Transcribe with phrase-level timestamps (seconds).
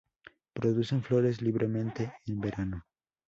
[0.55, 2.87] Producen flores libremente en verano.